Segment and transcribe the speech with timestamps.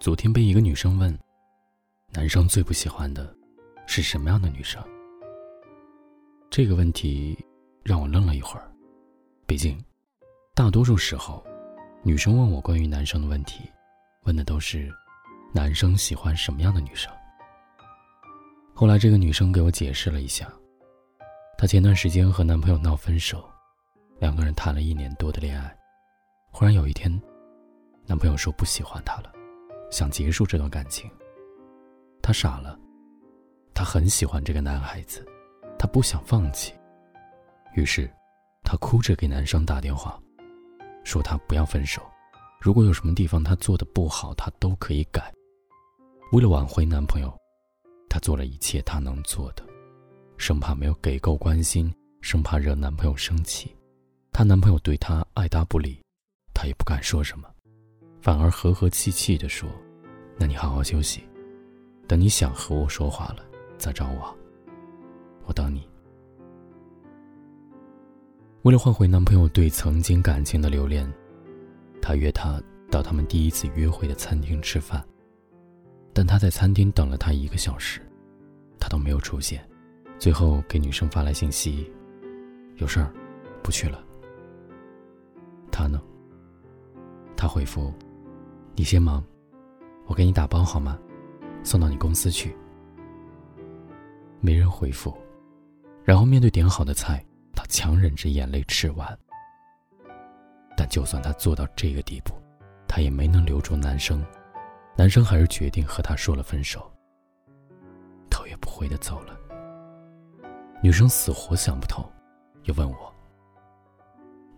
[0.00, 1.16] 昨天被一个女生问
[2.14, 3.34] ：“男生最不喜欢的
[3.84, 4.80] 是什么样的女生？”
[6.48, 7.36] 这个问题
[7.82, 8.70] 让我愣了一会儿。
[9.44, 9.76] 毕竟，
[10.54, 11.44] 大多数时候，
[12.04, 13.68] 女生问我关于男生的问题，
[14.22, 14.88] 问的都是
[15.52, 17.12] 男生喜欢什么样的女生。
[18.72, 20.48] 后来，这个女生给我解释了一下，
[21.58, 23.44] 她前段时间和男朋友闹分手，
[24.20, 25.76] 两个人谈了一年多的恋爱，
[26.52, 27.10] 忽然有一天，
[28.06, 29.32] 男朋友说不喜欢她了。
[29.90, 31.10] 想结束这段感情，
[32.22, 32.78] 她傻了。
[33.74, 35.26] 她很喜欢这个男孩子，
[35.78, 36.72] 她不想放弃。
[37.74, 38.10] 于是，
[38.64, 40.20] 她哭着给男生打电话，
[41.04, 42.02] 说他不要分手，
[42.60, 45.32] 如果有什么地方他做的不好，他都可以改。
[46.32, 47.32] 为了挽回男朋友，
[48.10, 49.64] 她做了一切她能做的，
[50.36, 53.74] 生怕没有给够关心，生怕惹男朋友生气。
[54.32, 56.02] 她男朋友对她爱答不理，
[56.52, 57.48] 她也不敢说什么。
[58.20, 59.68] 反而和和气气地说
[60.36, 61.22] ：“那你好好休息，
[62.06, 63.44] 等你想和我说话了
[63.78, 64.36] 再找我，
[65.44, 65.86] 我等你。”
[68.62, 71.10] 为了换回男朋友对曾经感情的留恋，
[72.02, 72.60] 他约她
[72.90, 75.02] 到他们第一次约会的餐厅吃饭。
[76.12, 78.00] 但他在餐厅等了她一个小时，
[78.80, 79.66] 她都没有出现。
[80.18, 81.90] 最后给女生发来信息
[82.76, 83.12] ：“有事儿，
[83.62, 84.04] 不去了。”
[85.70, 86.02] 他呢？
[87.36, 87.94] 他回复。
[88.78, 89.20] 你先忙，
[90.06, 90.96] 我给你打包好吗？
[91.64, 92.56] 送到你公司去。
[94.38, 95.12] 没人回复，
[96.04, 97.20] 然后面对点好的菜，
[97.56, 99.18] 他强忍着眼泪吃完。
[100.76, 102.32] 但就算他做到这个地步，
[102.86, 104.24] 他也没能留住男生，
[104.96, 106.88] 男生还是决定和他说了分手，
[108.30, 109.36] 头也不回的走了。
[110.80, 112.08] 女生死活想不透，
[112.62, 113.12] 又问我：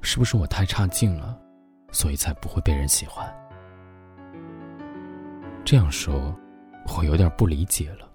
[0.00, 1.38] 是不是我太差劲了，
[1.92, 3.30] 所以才不会被人喜欢？
[5.66, 6.32] 这样说，
[6.96, 8.08] 我有点不理解了。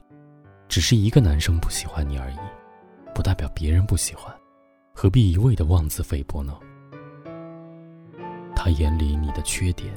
[0.70, 2.38] 只是一个男生不喜欢你而已，
[3.14, 4.34] 不代表别人不喜欢，
[4.94, 6.58] 何必一味的妄自菲薄呢？
[8.56, 9.94] 他眼里你的缺点，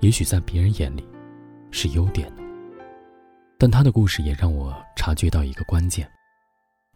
[0.00, 1.06] 也许在别人眼里
[1.70, 2.42] 是优点呢。
[3.58, 6.10] 但他的故事也让我察觉到一个关键，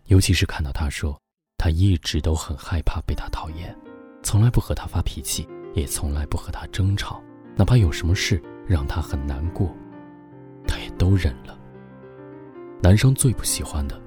[0.06, 1.14] 尤其是看到他说，
[1.58, 3.76] 他一直都很害怕被他讨厌，
[4.22, 7.22] 从来不和他发脾气，也从来不和他争吵，
[7.54, 9.70] 哪怕有什么事让他很难过。
[11.00, 11.58] 都忍了。
[12.82, 13.98] 男生最不喜欢的，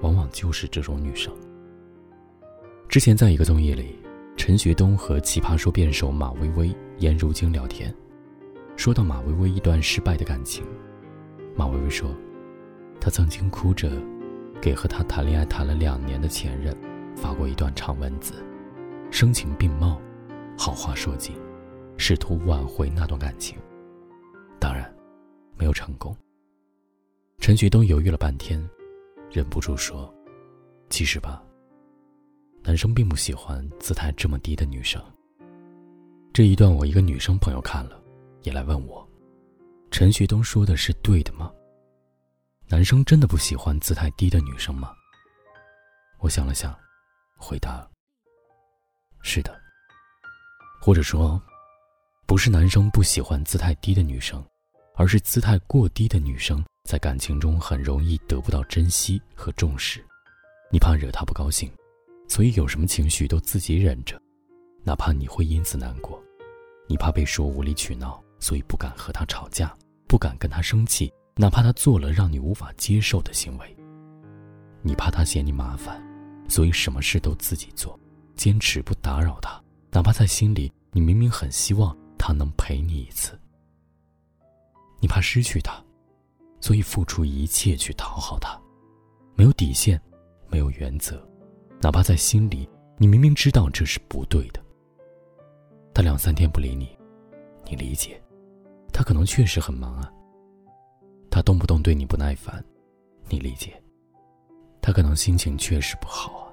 [0.00, 1.34] 往往就是这种女生。
[2.88, 3.98] 之前在一个综艺里，
[4.36, 7.92] 陈学冬和奇葩说辩手马薇薇、颜如晶聊天，
[8.76, 10.64] 说到马薇薇一段失败的感情，
[11.56, 12.08] 马薇薇说，
[13.00, 13.90] 她曾经哭着，
[14.60, 16.76] 给和她谈恋爱谈了两年的前任，
[17.16, 18.34] 发过一段长文字，
[19.10, 20.00] 声情并茂，
[20.56, 21.34] 好话说尽，
[21.96, 23.58] 试图挽回那段感情。
[25.62, 26.16] 没有成功。
[27.38, 28.60] 陈学冬犹豫了半天，
[29.30, 30.12] 忍不住说
[30.90, 31.40] ：“其实吧，
[32.64, 35.00] 男生并不喜欢姿态这么低的女生。”
[36.34, 38.02] 这一段我一个女生朋友看了，
[38.42, 39.08] 也来问我
[39.92, 41.52] ：“陈学冬说的是对的吗？
[42.66, 44.92] 男生真的不喜欢姿态低的女生吗？”
[46.18, 46.76] 我想了想，
[47.36, 47.88] 回答
[49.22, 49.56] ：“是的。
[50.80, 51.40] 或者说，
[52.26, 54.44] 不是男生不喜欢姿态低的女生。”
[54.94, 60.04] 而是姿态过低的女生，在感情中很容易得不到珍惜和重视。
[60.70, 61.70] 你怕惹她不高兴，
[62.28, 64.20] 所以有什么情绪都自己忍着，
[64.84, 66.22] 哪怕你会因此难过。
[66.88, 69.74] 你怕被说无理取闹，所以不敢和她吵架，
[70.06, 73.76] 不敢跟她生气，哪怕她做了让你无法接受的行为。
[74.82, 76.02] 你怕她嫌你麻烦，
[76.48, 77.98] 所以什么事都自己做，
[78.34, 83.38] 坚持不打扰她，哪怕在心里你明明很希望她能陪你一次。
[85.02, 85.82] 你怕失去他，
[86.60, 88.56] 所以付出一切去讨好他，
[89.34, 90.00] 没有底线，
[90.46, 91.20] 没有原则，
[91.80, 92.68] 哪怕在心里
[92.98, 94.62] 你明明知道这是不对的。
[95.92, 96.96] 他两三天不理你，
[97.68, 98.22] 你理解，
[98.92, 100.08] 他可能确实很忙啊。
[101.28, 102.64] 他动不动对你不耐烦，
[103.28, 103.82] 你理解，
[104.80, 106.46] 他可能心情确实不好啊。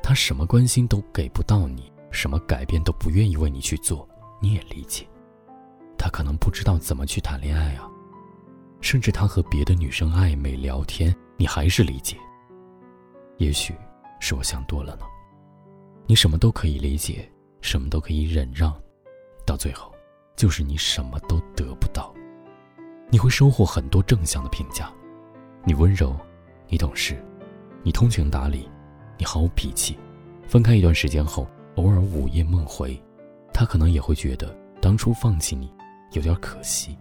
[0.00, 4.08] 他什么关心都给不到你，什么改变都不愿意为你去做，
[4.40, 5.04] 你也理解。
[6.12, 7.90] 可能不知道怎么去谈恋爱啊，
[8.80, 12.16] 甚至他和别的女生暧昧聊天，你还是理解。
[13.38, 13.74] 也许
[14.20, 15.06] 是我想多了呢。
[16.06, 17.28] 你什么都可以理解，
[17.62, 18.72] 什么都可以忍让，
[19.46, 19.90] 到最后，
[20.36, 22.12] 就是你什么都得不到。
[23.08, 24.92] 你会收获很多正向的评价，
[25.64, 26.14] 你温柔，
[26.68, 27.24] 你懂事，
[27.82, 28.68] 你通情达理，
[29.18, 29.98] 你毫无脾气。
[30.46, 33.02] 分开一段时间后，偶尔午夜梦回，
[33.52, 35.72] 他可能也会觉得当初放弃你。
[36.12, 36.96] 有点可惜。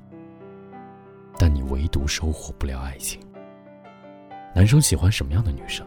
[1.37, 3.19] 但你唯独收获不了爱情。
[4.53, 5.85] 男生喜欢什么样的女生？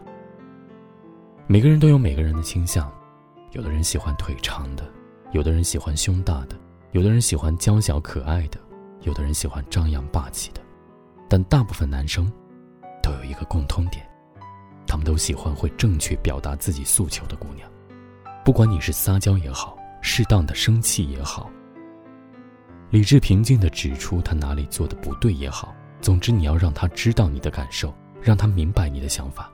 [1.47, 2.91] 每个人都有每个人的倾向，
[3.51, 4.83] 有的人喜欢腿长的，
[5.31, 6.57] 有的人喜欢胸大的，
[6.91, 8.59] 有的人喜欢娇小可爱的，
[9.01, 10.61] 有的人喜欢张扬霸气的。
[11.29, 12.31] 但大部分男生
[13.01, 14.03] 都有一个共通点，
[14.87, 17.69] 他们都喜欢会正确表达自己诉求的姑娘。
[18.43, 21.49] 不管你是撒娇也好，适当的生气也好，
[22.91, 29.51] 理智平静的指出他哪里做的不对也好，总之你要让他知道你的感受，让他明白你的想法。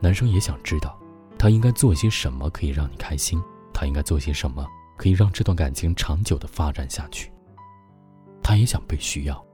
[0.00, 0.98] 男生也想知道，
[1.38, 3.42] 他应该做些什么可以让你开心，
[3.74, 4.66] 他应该做些什么
[4.96, 7.30] 可以让这段感情长久的发展下去。
[8.42, 9.44] 他也想被需要，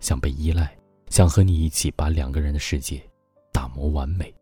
[0.00, 0.76] 想被依赖，
[1.10, 3.00] 想和你一起把两个人的世界
[3.52, 4.34] 打磨完美。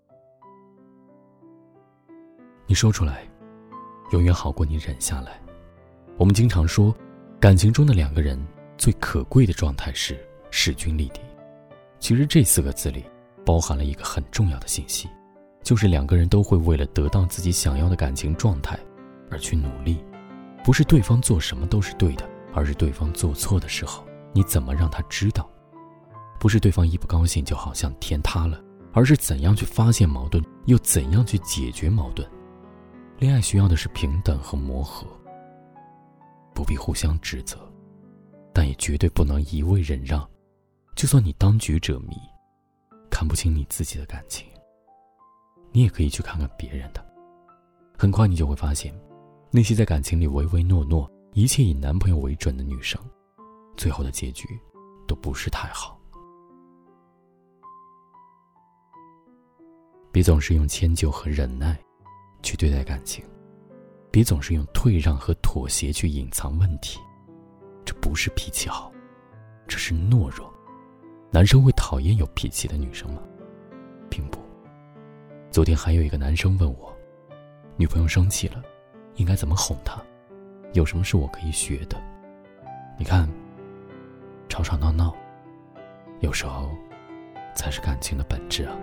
[2.67, 3.27] 你说出来。
[4.13, 5.41] 永远好过你忍下来。
[6.19, 6.93] 我们经常说，
[7.41, 8.39] 感情中的两个人
[8.77, 10.15] 最可贵的状态是
[10.51, 11.23] 势均力敌。
[11.99, 13.03] 其实这四个字里
[13.47, 15.09] 包含了一个很重要的信息，
[15.63, 18.79] 就是两个人都会为了得到自己想要的感情状态
[19.31, 20.05] 而去努力。
[20.63, 24.05] 不是对方做什么都是对的，而是对方做错的时候，
[24.35, 25.49] 你怎么让他知道？
[26.39, 28.63] 不是对方一不高兴就好像天塌了，
[28.93, 32.29] 而是怎样去发现矛盾，又怎样去解决矛盾。
[33.19, 35.07] 恋爱需要的是平等和磨合，
[36.61, 37.59] 不必互相指责，
[38.53, 40.29] 但也绝对不能一味忍让。
[40.95, 42.15] 就算你当局者迷，
[43.11, 44.47] 看不清你自己的感情，
[45.73, 47.03] 你也可以去看看别人的。
[47.97, 48.95] 很快你就会发现，
[49.51, 53.01] 那些在感情里唯唯诺诺、一切以男朋友为准的女生，
[53.75, 54.47] 最后的结局
[55.09, 55.99] 都不是太好。
[60.13, 61.81] 别总是用迁就和忍耐。
[62.43, 63.25] 去对待感情，
[64.11, 66.99] 别总是用退让和妥协去隐藏问题，
[67.85, 68.91] 这不是脾气好，
[69.69, 70.53] 这是懦弱。
[71.31, 73.23] 男生会讨厌有脾气的女生吗？
[74.09, 74.41] 并不。
[75.51, 76.93] 昨天还有一个男生问我，
[77.77, 78.61] 女朋友生气了，
[79.15, 80.03] 应该怎么哄她？
[80.73, 81.97] 有什么是我可以学的？
[82.99, 83.29] 你看，
[84.49, 85.15] 吵吵闹闹，
[86.19, 86.69] 有时候
[87.55, 88.77] 才是感情的本质啊。